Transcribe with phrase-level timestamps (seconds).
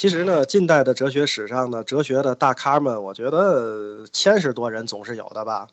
[0.00, 5.68] 其实呢，近代的哲学史上呢，哲学的大咖们，我觉得千十多人总是有的吧。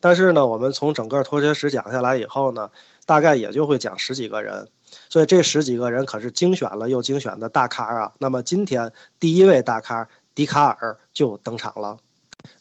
[0.00, 2.68] 但是呢，我们从整个脱学史讲下来以后呢，
[3.06, 4.66] 大概也就会讲十几个人。
[5.08, 8.12] 所以这十几个人可是精选了又精选的大咖啊。
[8.18, 11.96] 那么今天第一位大咖笛卡尔就登场了。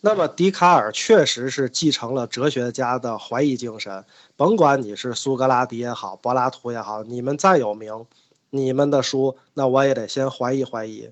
[0.01, 4.05] 那么笛卡尔确实是继承了哲学家的怀疑精神，
[4.37, 8.05] 甭管你是苏格拉底也好，柏拉图也好，你们再有名。
[8.49, 11.09] 你们的书，那我也得先怀疑怀疑。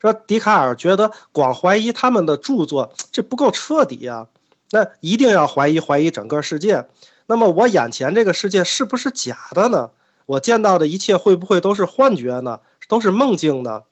[0.00, 4.26] 说笛卡尔觉得光怀疑他们的著作，这不够彻底呀。
[4.70, 6.86] 那一定要怀疑怀疑整个世界。
[7.26, 9.90] 那么我眼前这个世界是不是假的呢？
[10.26, 12.60] 我见到的一切会不会都是幻觉呢？
[12.88, 13.82] 都是梦境呢？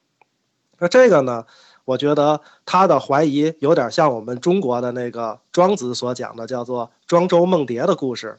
[0.79, 1.47] 那这个呢？
[1.85, 8.37] 我觉得他的怀疑有点像我们中国的那个庄子所讲的，叫做庄周梦蝶的故事。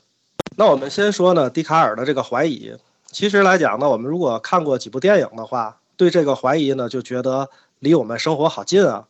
[0.57, 2.73] 那我们先说呢，笛卡尔的这个怀疑。
[3.16, 9.08] 其实来讲呢，我们如果看过几部电影的话，对这个怀疑呢，就觉得离我们生活好近啊。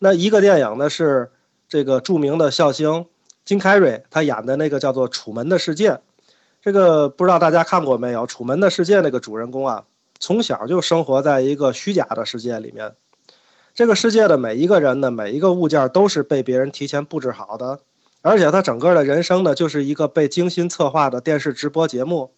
[0.00, 1.30] 那一个电影呢是
[1.68, 3.06] 这个著名的笑星
[3.44, 5.92] 金凯瑞他演的那个叫做《楚门的世界》，
[6.60, 8.22] 这个不知道大家看过没有？
[8.26, 9.84] 《楚门的世界》那个主人公啊，
[10.18, 12.94] 从小就生活在一个虚假的世界里面，
[13.72, 17.78] 这个世界的每一个人呢，每一个物件都是被别人提前布置好的，
[18.20, 22.32] 而且他整个的人生呢，就是一个被精心策划的电视直播节目。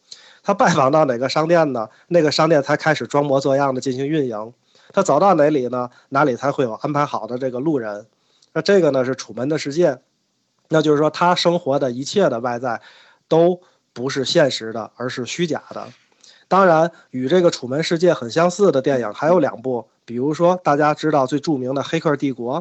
[0.46, 1.88] 他拜访到哪个商店呢？
[2.06, 4.52] 那个商店才开始装模作样的进行运营。
[4.92, 5.90] 他走到哪里呢？
[6.10, 8.06] 哪里才会有安排好的这个路人？
[8.52, 9.98] 那这个呢是楚门的世界，
[10.68, 12.80] 那就是说他生活的一切的外在，
[13.26, 13.60] 都
[13.92, 15.88] 不是现实的，而是虚假的。
[16.46, 22.60] 当然，与这个楚门世界很相似的电影还有两部，比如说大家知道最著名的《黑客帝国》，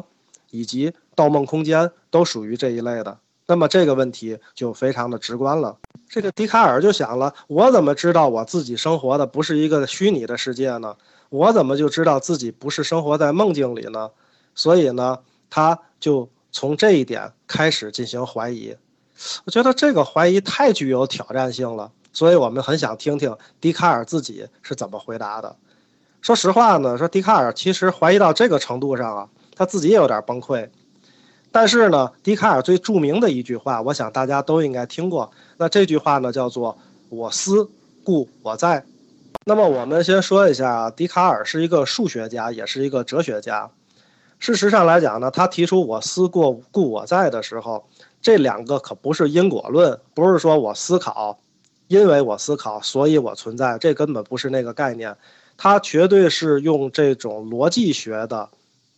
[0.50, 3.18] 以及《盗梦空间》，都属于这一类的。
[3.48, 5.76] 那么这个问题就非常的直观了。
[6.08, 10.96] 这个笛卡尔就想了：我怎么知道我自己生活的不是一个虚拟的世界呢？
[11.28, 14.10] 我怎么就知道自己不是生活在梦境里呢？
[14.54, 15.18] 所以呢，
[15.50, 18.76] 他就从这一点开始进行怀疑。
[19.44, 25.56] 我觉得这个怀疑太具有挑战性了，所以我们很想听听笛卡尔自己是怎么回答的。
[26.20, 30.68] 说实话呢，说笛卡尔其实怀疑到这个程度上啊，他自己也有点崩溃。
[31.56, 35.32] 但是呢，笛卡尔最著名的一句话，我想大家都应该听过。
[35.56, 36.76] 那这句话呢，叫做
[37.08, 37.66] “我思
[38.04, 38.84] 故我在”。
[39.46, 43.70] 那么我们先说一下，笛卡尔是一个数学家，也是一个哲学家。
[44.38, 47.88] 事实上来讲呢，他提出“我思过故我在”的时候，
[48.20, 51.38] 这两个可不是因果论，不是说我思考，
[51.88, 55.16] 因为我思考，所以我存在，这根本不是那个概念。
[55.56, 58.46] 他绝对是用这种逻辑学的。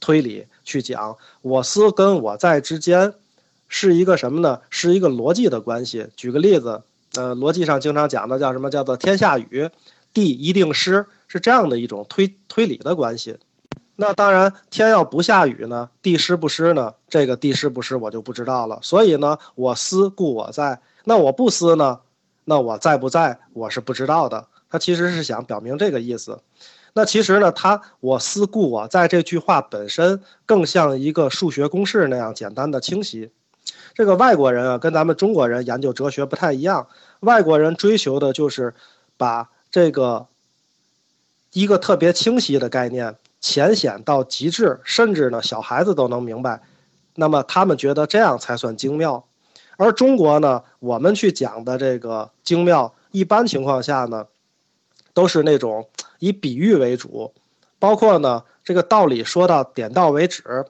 [0.01, 3.15] 推理去讲我思跟我在之间
[3.69, 4.61] 是一个什么呢？
[4.71, 6.07] 是一个逻辑的关系。
[6.17, 6.83] 举个例子，
[7.15, 8.71] 呃，逻辑上经常讲的叫什么？
[8.71, 9.69] 叫做天下雨，
[10.15, 13.37] 地一定湿，是这样的一种推推理的关系。
[13.97, 16.95] 那当然，天要不下雨呢，地湿不湿呢？
[17.09, 18.79] 这个地湿不湿我就不知道了。
[18.81, 20.81] 所以呢，我思故我在。
[21.05, 22.01] 那我不思呢？
[22.45, 23.39] 那我在不在？
[23.53, 24.47] 我是不知道的。
[24.71, 26.39] 他其实是想表明这个意思。
[26.95, 33.31] 那其实呢，他我思故我在这句话本身更像一个数学公式那样简单的清晰。
[33.95, 36.87] 这个外国人啊，跟咱们中国人研究哲学不太一样。
[37.21, 38.75] 外国人追求的就是
[39.17, 40.27] 把这个
[41.53, 46.63] 一个特别清晰的概念浅显到极致，甚至呢小孩子都能明白。
[47.17, 49.25] 那么他们觉得这样才算精妙。
[49.77, 54.27] 而中国呢，我们去讲的这个精妙，一般情况下呢，
[55.19, 55.89] 都是那种。
[56.21, 57.33] 以比喻为主，
[57.81, 60.65] 包括呢，这个道理说到点到为止，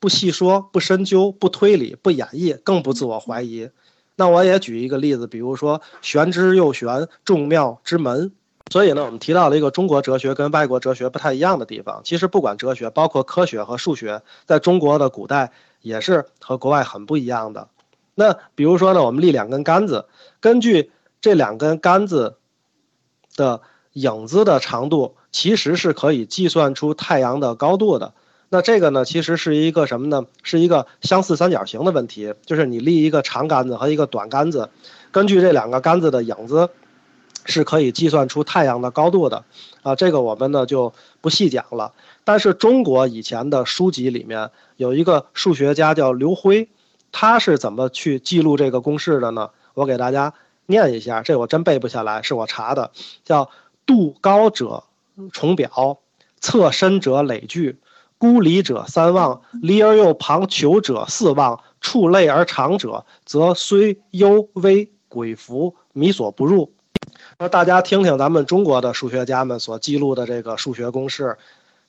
[0.00, 3.70] 不细说，不深究，不推理，不演绎，更不自我怀疑。
[4.16, 8.32] 那我也举一个例子，比如说“玄之又玄，众妙之门”。
[8.70, 12.00] 所以呢，我们提到了一个中国哲学跟外国哲学不太一样的地方。
[12.04, 17.68] 其实不管哲学，包括科学和数学，在中国的古代也是和国外很不一样的。
[18.14, 20.06] 那比如说呢，我们立两根杆子，
[20.40, 22.36] 根据这两根杆子
[23.36, 23.60] 的。
[23.94, 28.12] 影子的长度其实是可以计算出太阳的高度的。
[28.50, 30.26] 那这个呢，其实是一个什么呢？
[30.44, 32.34] 是一个相似三角形的问题。
[32.46, 34.68] 就是你立一个长杆子和一个短杆子，
[35.10, 36.70] 根据这两个杆子的影子，
[37.46, 39.44] 是可以计算出太阳的高度的。
[39.82, 41.92] 啊，这个我们呢就不细讲了。
[42.22, 46.68] 但是中国以前的书籍里面有一个数学家叫刘辉，
[47.10, 49.50] 他是怎么去记录这个公式的呢？
[49.72, 50.32] 我给大家
[50.66, 52.92] 念一下，这我真背不下来，是我查的，
[53.24, 53.50] 叫。
[53.86, 54.84] 度高者
[55.32, 55.98] 重表，
[56.40, 57.78] 侧深者累句，
[58.18, 66.72] 孤离者三望，离而又旁求者四望，触类而长者，则虽幽微诡讣，迷所不入。
[67.38, 71.36] 那大家听听咱们中国的数学家们所记录的这个数学公式，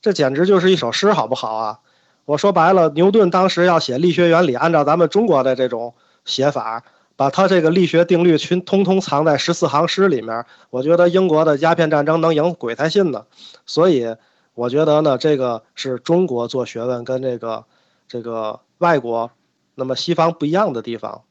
[0.02, 1.80] 这简直就是一首诗，好不好啊？
[2.26, 5.94] 我说白了，牛顿当时要写力学原理，按照咱们中国的这种
[6.26, 6.84] 写法，
[7.16, 13.26] 把他这个力学定律群通通藏在十四行诗里面，我觉得英国的鸦片战争能赢鬼才信呢。
[13.66, 14.16] 所以，
[14.54, 17.64] 我觉得呢，这个是中国做学问跟这个
[18.08, 19.32] 这个外国，
[19.76, 21.22] 那么西方不一样的地方。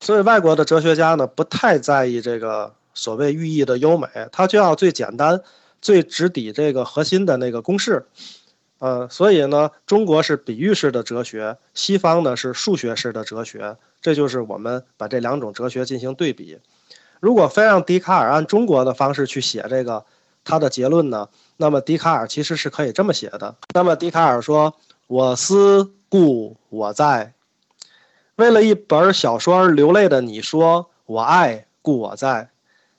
[0.00, 5.40] 所以，外国的哲学家呢，不太在意这个所谓寓意的优美，他就要最简单、
[5.80, 8.04] 最直抵这个核心的那个公式。
[8.82, 16.58] 呃，所以呢，中国是比喻式的哲学，西方呢是数学式的哲学，这就是我们把这两种哲学进行对比。
[17.20, 20.04] 如果非让笛卡尔按中国的方式去写这个
[20.42, 23.54] 他的结论呢，那么笛卡尔其实是可以这么写的。
[23.72, 24.74] 那么笛卡尔说
[25.06, 27.34] ：“我思故我在。”
[28.34, 32.50] 为了一本小说而流泪的你说：“我爱故我在。”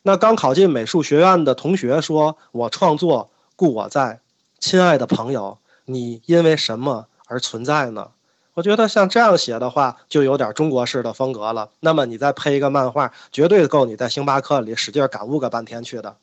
[0.04, 4.22] 那刚考进美术学院的同学说：“我创作故我在。”
[4.62, 5.58] 亲爱的朋友。
[5.86, 8.12] 你因为什么而存在呢？
[8.54, 11.72] 我觉得像这样写的话，就有点中国式的风格了。
[11.80, 16.16] 那么你再配一个漫画，绝对够你在星巴克里使劲感悟个半天去的。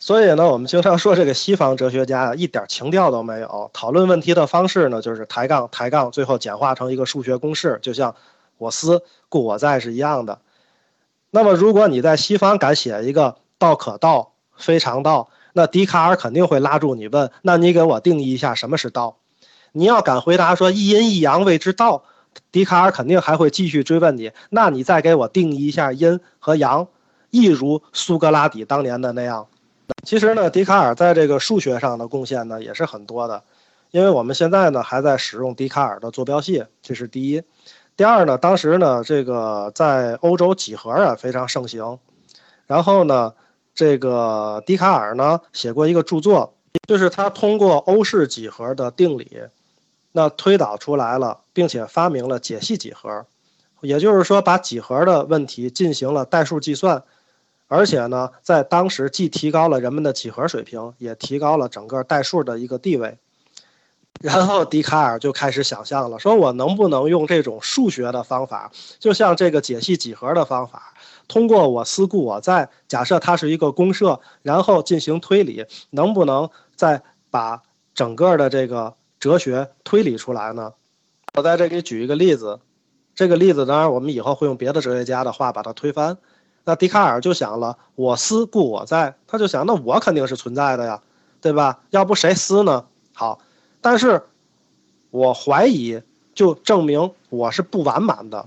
[0.00, 8.14] 所以呢，我们经常说这个西方哲学家啊一点情调都没有，讨论问题的方式呢就是抬杠抬杠，最后简化成一个数学公式，就像
[8.58, 10.40] 我思故我在是一样的。
[11.30, 15.28] 那么如果你在西方敢写一个道可道非常道。
[15.52, 19.16] 那笛卡尔肯定会拉住你问，那你给我定义一下什么是道？
[19.72, 22.04] 你要敢回答说一阴一阳谓之道，
[22.50, 26.88] 笛卡尔肯定还会继续追问你，那你再给我定义一下阴和阳，
[27.30, 29.46] 一如苏格拉底当年的那样。
[30.04, 33.42] 其实呢，笛卡尔在这个数学上的贡献呢也是很多的，
[33.90, 37.42] 因为我们现在呢还在使用笛卡尔的坐标系，这是第一。
[37.96, 41.98] 第二呢，当时呢这个在欧洲几何啊非常盛行，
[42.66, 43.34] 然后呢。
[43.74, 46.54] 这个笛卡尔呢写过一个著作，
[46.88, 49.42] 就是他通过欧式几何的定理，
[50.12, 53.26] 那推导出来了，并且发明了解析几何，
[53.80, 57.02] 也就是说把几何的问题进行了代数计算，
[57.68, 63.16] 而且呢在当时既提高了人们的几何水平，也提高了整个代数的一个地位。
[64.20, 70.92] 然后笛卡尔就开始想象了，说我能不能用这种数学的方法，就像这个解析几何的方法。
[71.26, 77.62] 通过我思故我在，假设它是一个公设，然后进行推理，能不能再把
[77.94, 80.74] 整个的这个哲学推理出来呢？
[81.34, 82.60] 我在这里举一个例子，
[83.14, 86.18] 这个例子当然我们以后会用别的哲学家的话把它推翻。
[86.64, 91.00] 那笛卡尔就想了，我思故我在，他就想，那我肯定是存在的呀，
[91.40, 91.80] 对吧？
[91.88, 92.84] 要不谁思呢？
[93.14, 93.38] 好，
[93.80, 94.22] 但是
[95.10, 96.00] 我怀疑，
[96.34, 98.46] 就证明我是不完满的。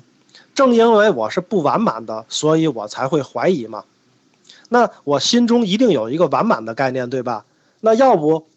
[0.56, 3.86] 正因为我是不完满的，所以我才会怀疑嘛。
[4.70, 7.46] 那我心中一定有一个完满的概念，对吧？
[7.82, 8.48] 那要不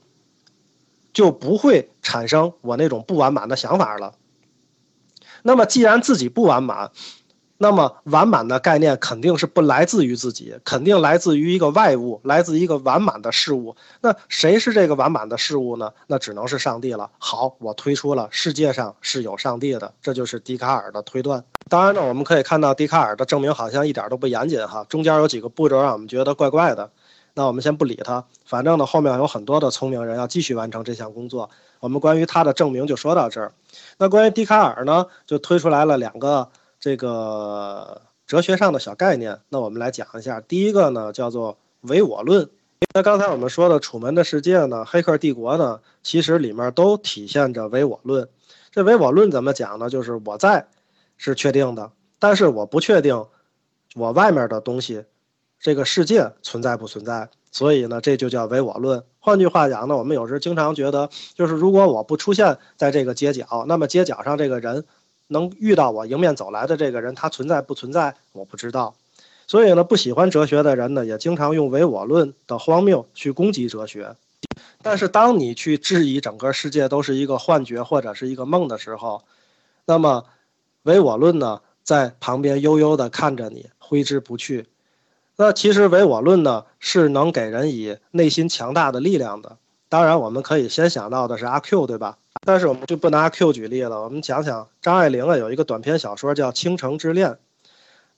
[1.13, 4.15] 就不会产生我那种不完满的想法了。
[5.43, 6.91] 那么既然自己不完满，
[7.59, 13.75] 那么完满的概念肯定是不来自于自己，肯定来自于一个外物，来自一个完满的事物。
[14.03, 15.91] 那谁是这个完满的事物呢？
[16.07, 17.11] 那只能是上帝了。
[17.19, 21.43] 好，我推出了世界上是有上帝的，这就是笛卡尔的推断。
[21.71, 26.91] 当然呢，我们可以看到笛卡尔的证明好像一点都不严谨哈，中间有几个步骤让我们觉得怪怪的。
[27.33, 31.49] 那我们先不理他，反正呢后面有很多的聪明人要继续完成这项工作。
[31.81, 33.53] 我们关于他的证明就说到这儿。
[33.99, 36.49] 那关于笛卡尔呢，就推出来了两个。
[36.79, 40.41] 这个哲学上的小概念，那我们来讲一下。
[40.41, 42.49] 第一个呢，叫做唯我论。
[42.95, 48.29] 那刚才我们说的《楚门的世界》呢，《黑客帝国》呢，其实里面都体现着唯我论。
[48.71, 49.89] 这唯我论怎么讲呢？
[49.89, 50.67] 就是我在
[51.17, 53.25] 是确定的，但是我不确定
[53.95, 55.05] 我外面的东西，
[55.59, 57.31] 这个世界存在不存在。
[57.51, 59.03] 所以呢，这就叫唯我论。
[59.19, 64.85] 换句话讲呢，我们有时经常觉得，就是如果我不出现在这个街角，那么街角上这个人。
[65.29, 68.95] 能遇到我迎面走来的这个人，他存在不存在，我不知道。
[69.47, 74.17] 所以呢，不喜欢哲学的人呢，也经常用唯我论的荒谬去攻击哲学。
[74.83, 79.23] 但是，当你去质疑整个世界都是一个幻觉或者是一个梦的时候，
[79.85, 80.25] 那么
[80.83, 84.67] 唯我论呢，在旁边悠悠地看着你，挥之不去。
[85.37, 89.57] 那其实唯我论呢，是能给人以内心强大的力量的。
[89.89, 92.19] 当然，我们可以先想到的是阿 Q，对吧？
[92.45, 97.31] 但是我们就不拿阿 Q 举例了，我们讲讲张爱玲啊，有一个短篇小说叫《倾城之恋》。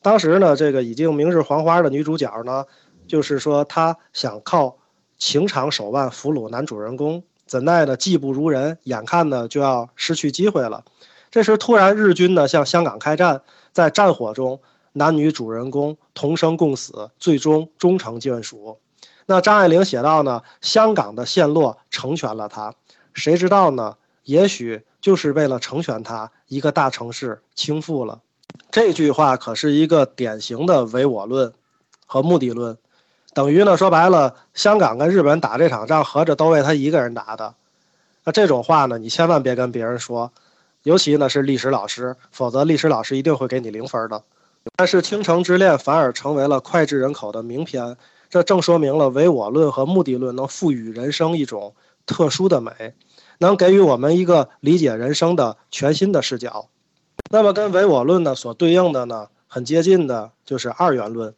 [0.00, 2.64] 当时呢，这个已经明日黄花的女主角呢，
[3.06, 4.78] 就是说她想靠
[5.18, 10.84] 情场手腕俘虏男主人公，怎奈呢技不如人，眼看呢就要失去机会了。
[11.30, 14.60] 这时突然日军呢向香港开战，在战火中
[14.92, 18.78] 男女主人公同生共死，最终终成眷属。
[19.30, 22.74] 那张爱玲写到呢，香港的陷落成全了他，
[23.12, 23.94] 谁知道呢？
[24.24, 28.20] 也许就是为了成全他，一个大城市倾覆了。
[28.70, 31.52] 这句话可是一个典型的唯我论
[32.06, 32.78] 和目的论，
[33.34, 37.54] 等于呢说白了，香港跟日本打这场仗，合着都为他一个人打的。
[38.24, 40.32] 那这种话呢，你千万别跟别人说，
[40.84, 44.22] 尤其呢是历史老师，否则历史老师一定会给你零分的。
[44.74, 47.94] 但是《倾城之恋》反而成为了脍炙人口的名篇，
[48.30, 51.74] 这正说明了唯我论和目的论能赋予人生一种
[52.06, 52.94] 特殊的美，
[53.38, 56.68] 能给予我们一个理解人生的全新的视角。
[57.30, 61.34] 那么跟唯我论呢所对应的呢，很接近的就是二元论。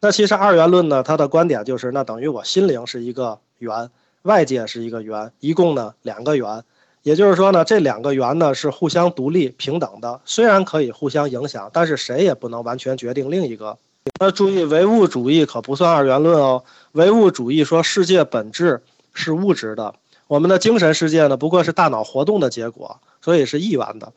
[0.00, 3.90] 那其实二元论呢，它的观点就是，那等于我心灵是一个圆，
[4.22, 6.64] 外界是一个圆，一共呢两个圆。
[7.02, 13.78] 也就是说呢，这两个圆呢是互相独立平等的，虽然可以互相影响，但是谁也不能完全决定另一个。
[14.22, 16.62] 那注意，唯物主义可不算二元论哦。
[16.92, 18.82] 唯物主义说世界本质
[19.14, 19.94] 是物质的，
[20.26, 24.12] 我们的精神世界呢不过是大脑活动的结果，所以是一元的。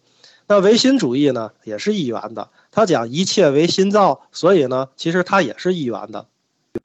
[0.46, 6.26] 那唯心主义呢也是一元的，他讲一切唯心造，所以呢其实它也是一元的。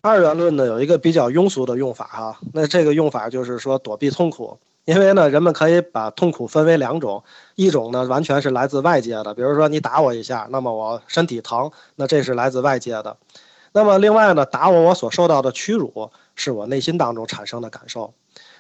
[0.01, 4.61] 二元论呢有一个比较庸俗的用法哈，那这个用法就是说躲避痛苦。
[4.88, 7.23] 因为呢，人们可以把痛苦分为两种，
[7.57, 13.14] 一种呢完全是来自外界的，比如说你打我一下，那么我身体疼，那这是来自外界的；
[13.73, 18.14] 那么另外呢，打我我所受到的屈辱是我内心当中产生的感受。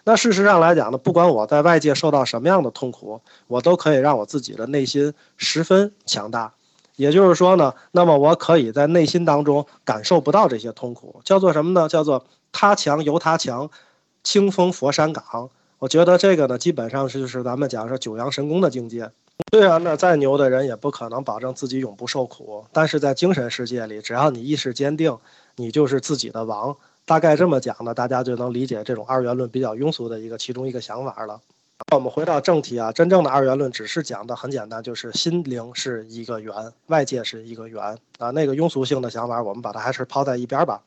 [0.04, 6.52] 那事实上来讲呢，不管我在外界受到什么样的痛苦，我都可以让我自己的内心十分强大。
[6.96, 11.88] 也就是说呢，那么我可以在内心当中感受不到这些痛苦，叫做什么呢？
[11.88, 13.70] 叫做他强由他强，
[14.22, 15.48] 清风佛山岗。
[15.80, 19.08] 我觉得这个呢，基本上是就是咱们讲说九阳神功的境界。
[19.52, 25.16] 虽然呢，再牛的人也不可能保证自己永不受苦，但是在精神世界里，只要你意识坚定，
[25.54, 26.76] 你就是自己的王。
[27.06, 31.40] 大概这么讲呢，大家就能理解这种二元论比较庸俗的一个其中一个想法了。
[31.88, 36.52] 那我们回到正题啊，真正的二元论只是讲的很简单，就是心灵是一个圆，
[36.88, 38.30] 外界是一个圆啊。
[38.30, 40.82] 那个庸俗性的想法，我们把它还是抛在一边吧。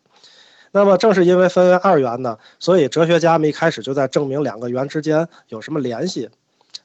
[0.71, 6.29] 那么正是因为分为二元呢，所以哲学家们一开始就在证明两个圆之间有什么联系。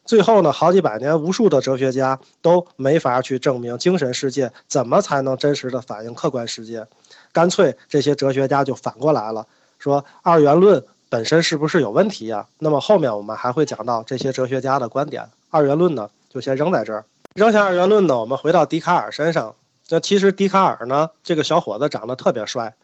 [0.04, 6.86] 最后呢，好几百年，无数的哲学家都没法去证明精神世界怎么才能真实的反映客观世界。
[7.32, 9.46] 干脆这些哲学家就反过来了，
[9.78, 12.46] 说二元论本身是不是有问题呀？
[12.58, 15.28] 那么后面我们还会讲到这些哲学家的观点。
[15.50, 17.04] 二元论呢，就先扔在这儿。
[17.34, 19.54] 扔下二元论呢，我们回到笛卡尔身上。
[19.88, 22.74] 那其实笛卡尔呢，这个小伙子长得特别帅。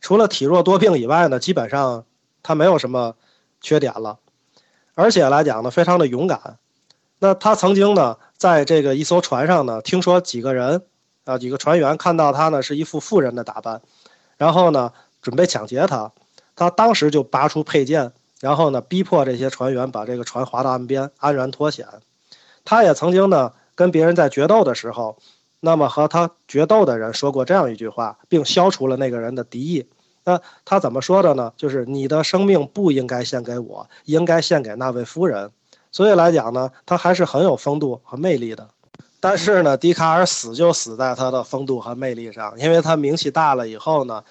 [0.00, 2.04] 除了体弱多病以外呢，基本上
[2.42, 3.16] 他没有什么
[3.60, 4.18] 缺点了，
[4.94, 6.58] 而且来讲呢，非常的勇敢。
[7.18, 10.82] 那他曾经呢，在这个一艘船上呢，听说几个人
[11.24, 13.80] 啊，几个船员看到他呢是一副妇人的打扮，
[14.36, 16.12] 然后呢准备抢劫他，
[16.54, 21.86] 他当时就拔出佩剑，然后呢逼迫这些船员把这个船划到岸边，安然脱险。
[22.64, 25.18] 他也曾经呢跟别人在决斗的时候。
[25.60, 29.86] 那么和他决斗的人说过这样一句话，并消除了那个人的敌意。
[30.24, 31.52] 那他怎么说的呢？
[31.56, 35.50] 就是你的生命不应该献给我，应该献给那位夫人。
[35.92, 38.68] 所以来讲呢，他还是很有风度和魅力的。
[39.20, 44.22] 但是呢，笛卡尔死就死在他的风度和魅力上，因为他名气大了以后呢，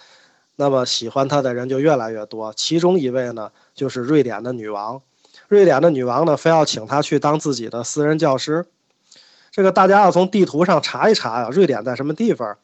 [0.58, 2.54] 那么喜欢他的人就越来越多。
[2.54, 5.02] 其中一位呢，就是瑞典的女王。
[5.48, 8.66] 瑞典的女王呢，非要请他去当自己的私人教师。
[9.56, 12.58] 这个大家要从地图上查一查呀，瑞典在什么地方，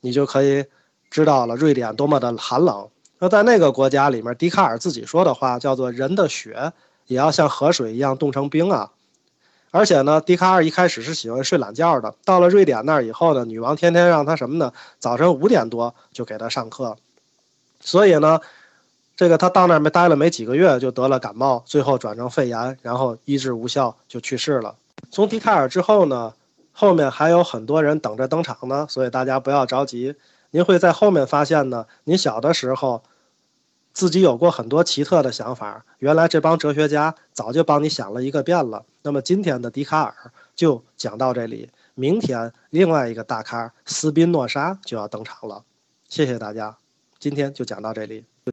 [0.00, 0.64] 你就可以
[1.10, 1.56] 知道了。
[1.56, 2.86] 瑞典多么的寒冷。
[3.18, 6.72] 那在那个国家里面，笛卡尔自己说的话叫做“人的血
[7.08, 8.92] 也要像河水一样冻成冰啊”。
[9.72, 12.14] 而且呢，笛卡尔一开始是喜欢睡懒觉的。
[12.24, 14.72] 到了瑞典那儿以后呢，女王天天让他什么呢？
[15.00, 16.96] 早晨五点多就给他上课。
[17.80, 18.40] 所以呢，
[19.16, 24.76] 这个他到那儿没待了没几个月，就得了感冒，最后转成肺炎，然后医治无效就去世了。
[25.10, 26.34] 从笛卡尔之后呢，
[26.72, 30.14] 后面还有很多人等着登场呢，所以大家不要着急。
[30.52, 33.02] 您会在后面发现呢，您小的时候
[33.92, 38.84] 自己有过很多奇特的想法，原来这帮哲学家早就帮你想了一个遍了。
[39.02, 40.14] 那么今天的笛卡尔
[40.54, 45.64] 就讲到这里，明天另外一个大咖斯宾诺莎就要登场了。
[46.08, 46.76] 谢谢大家，
[47.18, 48.29] 今天就讲到这里。